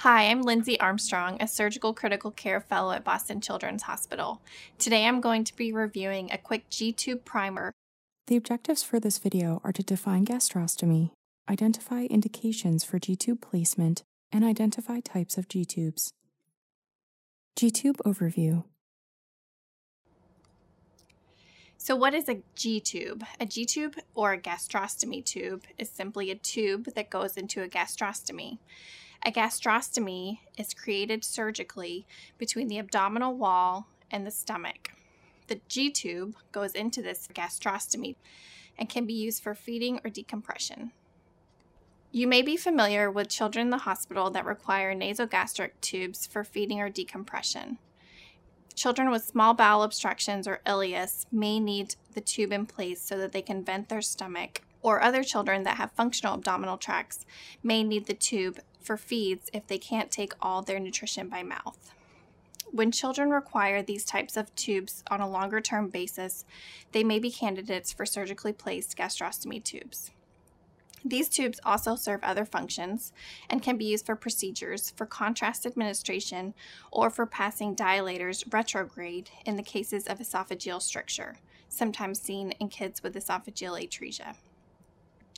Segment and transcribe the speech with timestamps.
[0.00, 4.40] Hi, I'm Lindsay Armstrong, a surgical critical care fellow at Boston Children's Hospital.
[4.78, 7.74] Today I'm going to be reviewing a quick G-tube primer.
[8.26, 11.10] The objectives for this video are to define gastrostomy,
[11.50, 16.14] identify indications for G-tube placement, and identify types of G-tubes.
[17.56, 18.64] G-tube overview.
[21.76, 23.22] So, what is a G tube?
[23.38, 27.68] A G tube or a gastrostomy tube is simply a tube that goes into a
[27.68, 28.56] gastrostomy.
[29.22, 32.06] A gastrostomy is created surgically
[32.38, 34.92] between the abdominal wall and the stomach.
[35.48, 38.16] The G tube goes into this gastrostomy
[38.78, 40.92] and can be used for feeding or decompression.
[42.10, 46.80] You may be familiar with children in the hospital that require nasogastric tubes for feeding
[46.80, 47.78] or decompression.
[48.74, 53.32] Children with small bowel obstructions or ileus may need the tube in place so that
[53.32, 57.26] they can vent their stomach, or other children that have functional abdominal tracts
[57.62, 61.92] may need the tube for feeds if they can't take all their nutrition by mouth.
[62.72, 66.44] When children require these types of tubes on a longer term basis,
[66.92, 70.12] they may be candidates for surgically placed gastrostomy tubes.
[71.04, 73.12] These tubes also serve other functions
[73.48, 76.54] and can be used for procedures for contrast administration
[76.92, 81.36] or for passing dilators retrograde in the cases of esophageal stricture,
[81.68, 84.36] sometimes seen in kids with esophageal atresia.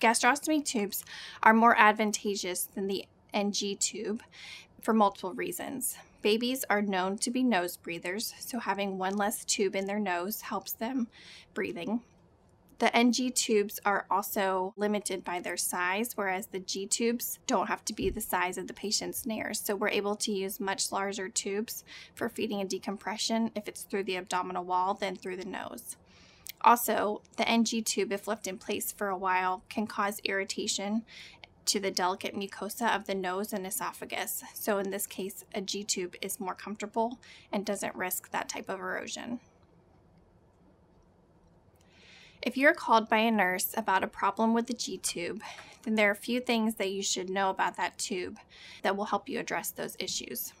[0.00, 1.04] Gastrostomy tubes
[1.42, 4.22] are more advantageous than the NG tube
[4.80, 5.96] for multiple reasons.
[6.22, 10.42] Babies are known to be nose breathers, so having one less tube in their nose
[10.42, 11.08] helps them
[11.54, 12.02] breathing.
[12.80, 17.84] The NG tubes are also limited by their size, whereas the G tubes don't have
[17.84, 19.60] to be the size of the patient's nares.
[19.60, 24.04] So we're able to use much larger tubes for feeding and decompression if it's through
[24.04, 25.96] the abdominal wall than through the nose.
[26.62, 31.02] Also, the NG tube, if left in place for a while, can cause irritation
[31.70, 34.42] to the delicate mucosa of the nose and esophagus.
[34.54, 37.20] So, in this case, a G tube is more comfortable
[37.52, 39.38] and doesn't risk that type of erosion.
[42.42, 45.42] If you're called by a nurse about a problem with the G tube,
[45.84, 48.38] then there are a few things that you should know about that tube
[48.82, 50.52] that will help you address those issues.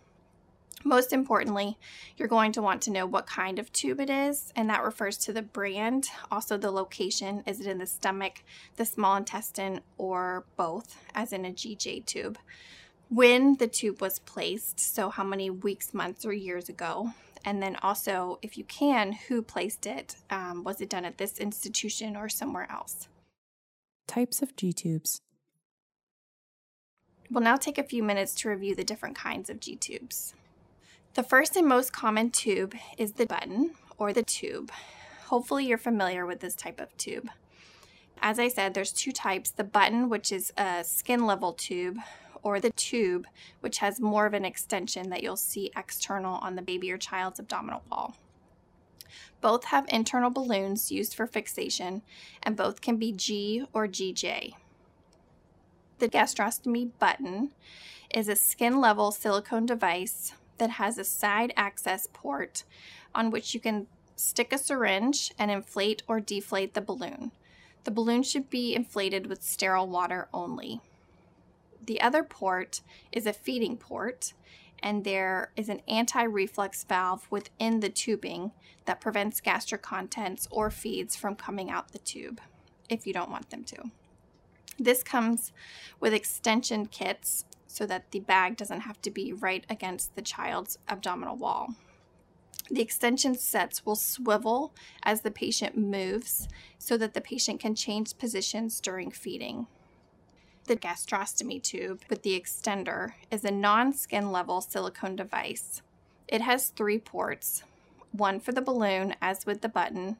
[0.82, 1.76] Most importantly,
[2.16, 5.18] you're going to want to know what kind of tube it is, and that refers
[5.18, 7.42] to the brand, also the location.
[7.46, 8.42] Is it in the stomach,
[8.76, 12.38] the small intestine, or both, as in a GJ tube?
[13.10, 17.12] When the tube was placed, so how many weeks, months, or years ago,
[17.44, 20.16] and then also, if you can, who placed it?
[20.30, 23.08] Um, was it done at this institution or somewhere else?
[24.06, 25.20] Types of G tubes.
[27.30, 30.34] We'll now take a few minutes to review the different kinds of G tubes.
[31.14, 34.70] The first and most common tube is the button or the tube.
[35.26, 37.28] Hopefully, you're familiar with this type of tube.
[38.22, 41.98] As I said, there's two types the button, which is a skin level tube,
[42.44, 43.26] or the tube,
[43.58, 47.40] which has more of an extension that you'll see external on the baby or child's
[47.40, 48.16] abdominal wall.
[49.40, 52.02] Both have internal balloons used for fixation,
[52.40, 54.52] and both can be G or GJ.
[55.98, 57.50] The gastrostomy button
[58.14, 62.64] is a skin level silicone device that has a side access port
[63.14, 67.32] on which you can stick a syringe and inflate or deflate the balloon.
[67.84, 70.80] The balloon should be inflated with sterile water only.
[71.84, 74.34] The other port is a feeding port,
[74.82, 78.52] and there is an anti reflux valve within the tubing
[78.84, 82.40] that prevents gastric contents or feeds from coming out the tube
[82.90, 83.90] if you don't want them to.
[84.78, 85.52] This comes
[86.00, 90.76] with extension kits so that the bag doesn't have to be right against the child's
[90.88, 91.76] abdominal wall.
[92.68, 94.74] The extension sets will swivel
[95.04, 99.68] as the patient moves so that the patient can change positions during feeding.
[100.64, 105.82] The gastrostomy tube with the extender is a non skin level silicone device.
[106.26, 107.62] It has three ports
[108.12, 110.16] one for the balloon, as with the button,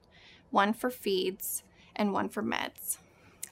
[0.51, 1.65] one for feeds,
[1.97, 2.99] and one for meds.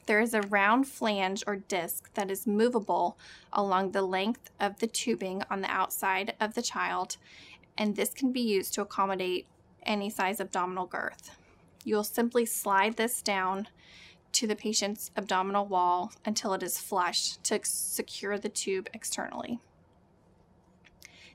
[0.09, 3.19] There is a round flange or disc that is movable
[3.53, 7.19] along the length of the tubing on the outside of the child,
[7.77, 9.47] and this can be used to accommodate
[9.83, 11.37] any size abdominal girth.
[11.85, 13.69] You'll simply slide this down
[14.33, 19.59] to the patient's abdominal wall until it is flush to secure the tube externally.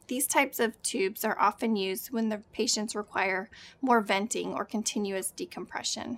[0.07, 3.51] These types of tubes are often used when the patients require
[3.83, 6.17] more venting or continuous decompression.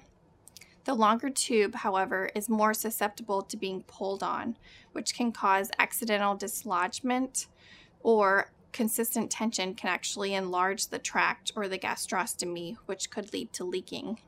[0.85, 4.55] The longer tube, however, is more susceptible to being pulled on,
[4.91, 7.47] which can cause accidental dislodgement
[8.01, 13.63] or consistent tension can actually enlarge the tract or the gastrostomy, which could lead to
[13.63, 14.19] leaking.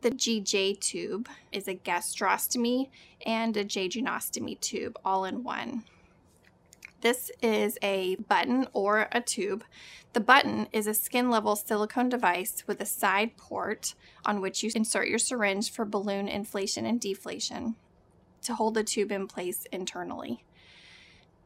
[0.00, 2.88] The GJ tube is a gastrostomy
[3.26, 5.84] and a jejunostomy tube all in one.
[7.02, 9.64] This is a button or a tube.
[10.14, 13.94] The button is a skin level silicone device with a side port
[14.24, 17.76] on which you insert your syringe for balloon inflation and deflation
[18.42, 20.45] to hold the tube in place internally.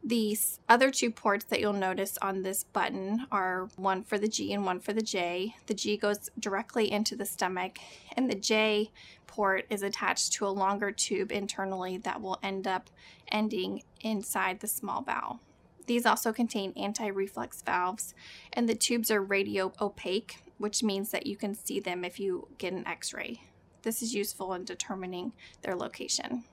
[0.02, 4.52] These other two ports that you'll notice on this button are one for the G
[4.54, 5.56] and one for the J.
[5.66, 7.78] The G goes directly into the stomach,
[8.16, 8.90] and the J
[9.26, 12.88] port is attached to a longer tube internally that will end up
[13.30, 15.40] ending inside the small bowel.
[15.86, 18.14] These also contain anti reflux valves,
[18.54, 22.48] and the tubes are radio opaque, which means that you can see them if you
[22.56, 23.42] get an x ray.
[23.82, 26.44] This is useful in determining their location.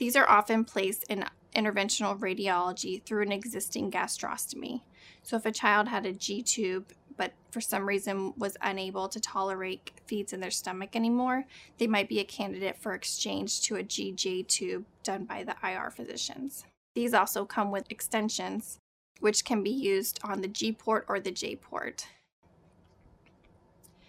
[0.00, 4.80] These are often placed in interventional radiology through an existing gastrostomy.
[5.22, 9.20] So, if a child had a G tube but for some reason was unable to
[9.20, 11.44] tolerate feeds in their stomach anymore,
[11.76, 15.90] they might be a candidate for exchange to a GJ tube done by the IR
[15.90, 16.64] physicians.
[16.94, 18.78] These also come with extensions,
[19.18, 22.06] which can be used on the G port or the J port.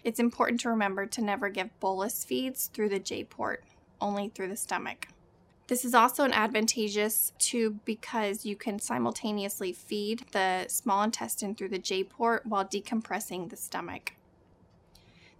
[0.04, 3.62] It's important to remember to never give bolus feeds through the J port,
[4.00, 5.08] only through the stomach.
[5.68, 11.68] This is also an advantageous tube because you can simultaneously feed the small intestine through
[11.68, 14.14] the J port while decompressing the stomach.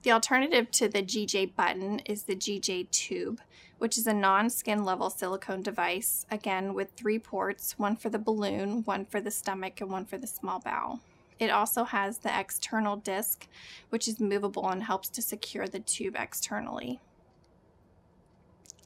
[0.02, 3.40] The alternative to the GJ button is the GJ tube,
[3.78, 8.18] which is a non skin level silicone device, again with three ports one for the
[8.18, 11.00] balloon, one for the stomach, and one for the small bowel.
[11.38, 13.48] It also has the external disc,
[13.90, 17.00] which is movable and helps to secure the tube externally.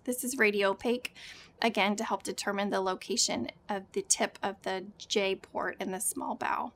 [0.07, 1.17] This is radio opaque,
[1.61, 5.99] again, to help determine the location of the tip of the J port in the
[5.99, 6.75] small bowel.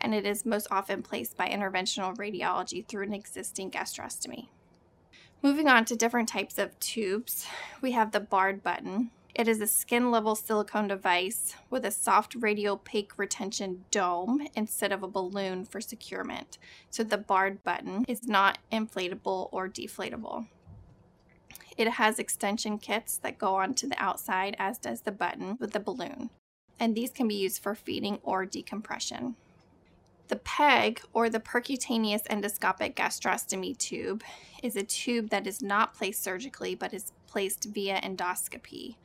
[0.00, 4.48] And it is most often placed by interventional radiology through an existing gastrostomy.
[5.42, 7.46] Moving on to different types of tubes,
[7.80, 9.12] we have the BARD button.
[9.32, 15.04] It is a skin level silicone device with a soft radiopaque retention dome instead of
[15.04, 16.58] a balloon for securement.
[16.90, 20.48] So the BARD button is not inflatable or deflatable.
[21.76, 25.80] It has extension kits that go onto the outside, as does the button with the
[25.80, 26.30] balloon.
[26.78, 29.36] And these can be used for feeding or decompression.
[30.28, 34.22] The PEG, or the percutaneous endoscopic gastrostomy tube,
[34.62, 38.96] is a tube that is not placed surgically but is placed via endoscopy.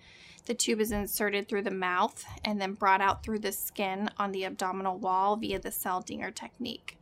[0.45, 4.31] The tube is inserted through the mouth and then brought out through the skin on
[4.31, 6.97] the abdominal wall via the Seldinger technique.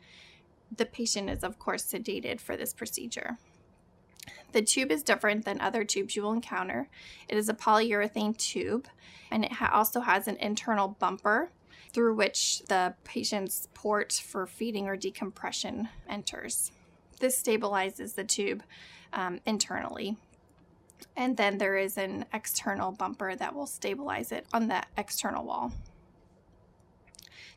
[0.75, 3.37] The patient is, of course, sedated for this procedure.
[4.51, 6.87] The tube is different than other tubes you will encounter.
[7.27, 8.87] It is a polyurethane tube
[9.31, 11.51] and it ha- also has an internal bumper
[11.91, 16.71] through which the patient's port for feeding or decompression enters.
[17.19, 18.63] This stabilizes the tube
[19.13, 20.17] um, internally.
[21.15, 25.71] And then there is an external bumper that will stabilize it on the external wall.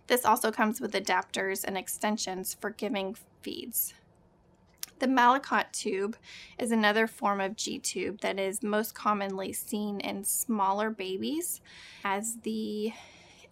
[0.06, 3.94] This also comes with adapters and extensions for giving feeds.
[4.98, 6.16] The Malecot tube
[6.58, 11.60] is another form of G tube that is most commonly seen in smaller babies
[12.04, 12.92] as the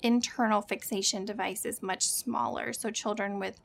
[0.03, 2.73] internal fixation device is much smaller.
[2.73, 3.61] So children with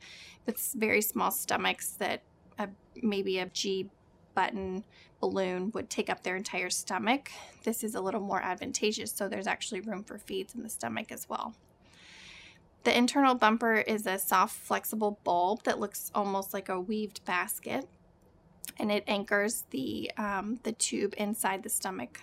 [0.46, 2.22] with very small stomachs that
[2.58, 2.68] a,
[3.02, 3.90] maybe a G
[4.34, 4.84] button
[5.20, 7.30] balloon would take up their entire stomach.
[7.64, 11.12] This is a little more advantageous, so there's actually room for feeds in the stomach
[11.12, 11.54] as well.
[12.84, 17.88] The internal bumper is a soft, flexible bulb that looks almost like a weaved basket,
[18.78, 22.22] and it anchors the, um, the tube inside the stomach.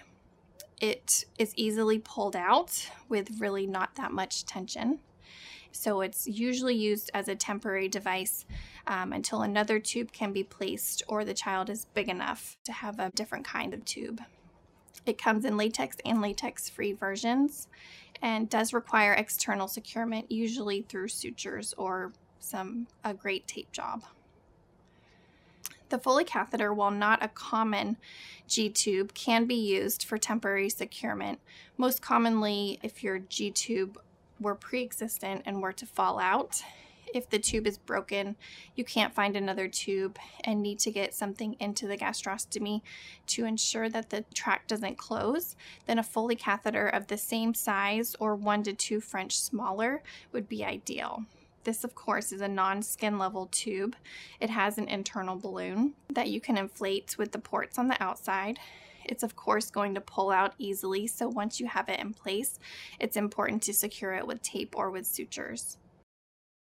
[0.81, 4.99] It is easily pulled out with really not that much tension.
[5.71, 8.45] So it's usually used as a temporary device
[8.87, 12.99] um, until another tube can be placed or the child is big enough to have
[12.99, 14.21] a different kind of tube.
[15.05, 17.67] It comes in latex and latex free versions
[18.21, 24.03] and does require external securement, usually through sutures or some a great tape job.
[25.89, 27.97] The Foley catheter, while not a common
[28.47, 31.39] G tube, can be used for temporary securement.
[31.77, 33.99] Most commonly, if your G tube
[34.39, 36.61] were pre existent and were to fall out,
[37.13, 38.35] if the tube is broken,
[38.75, 42.81] you can't find another tube, and need to get something into the gastrostomy
[43.27, 48.15] to ensure that the tract doesn't close, then a Foley catheter of the same size
[48.19, 50.01] or one to two French smaller
[50.31, 51.25] would be ideal.
[51.63, 53.95] This, of course, is a non skin level tube.
[54.39, 58.59] It has an internal balloon that you can inflate with the ports on the outside.
[59.05, 62.59] It's, of course, going to pull out easily, so once you have it in place,
[62.99, 65.77] it's important to secure it with tape or with sutures.